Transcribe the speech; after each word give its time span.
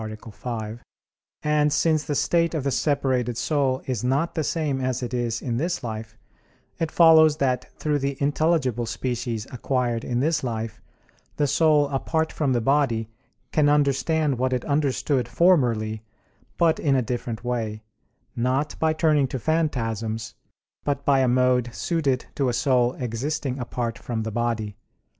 5), 0.31 0.83
and 1.43 1.71
since 1.71 2.03
the 2.03 2.15
state 2.15 2.55
of 2.55 2.63
the 2.63 2.71
separated 2.71 3.37
soul 3.37 3.83
is 3.85 4.03
not 4.03 4.33
the 4.33 4.43
same 4.43 4.81
as 4.81 5.03
it 5.03 5.13
is 5.13 5.43
in 5.43 5.57
this 5.57 5.83
life, 5.83 6.17
it 6.79 6.89
follows 6.91 7.37
that 7.37 7.71
through 7.77 7.99
the 7.99 8.17
intelligible 8.19 8.87
species 8.87 9.45
acquired 9.51 10.03
in 10.03 10.19
this 10.19 10.43
life 10.43 10.81
the 11.37 11.45
soul 11.45 11.87
apart 11.89 12.33
from 12.33 12.51
the 12.51 12.59
body 12.61 13.11
can 13.51 13.69
understand 13.69 14.39
what 14.39 14.53
it 14.53 14.65
understood 14.65 15.27
formerly, 15.27 16.01
but 16.57 16.79
in 16.79 16.95
a 16.95 17.03
different 17.03 17.43
way; 17.43 17.83
not 18.35 18.75
by 18.79 18.93
turning 18.93 19.27
to 19.27 19.37
phantasms, 19.37 20.33
but 20.83 21.05
by 21.05 21.19
a 21.19 21.27
mode 21.27 21.69
suited 21.71 22.25
to 22.33 22.49
a 22.49 22.53
soul 22.53 22.93
existing 22.93 23.59
apart 23.59 23.99
from 23.99 24.23
the 24.23 24.31
body. 24.31 24.75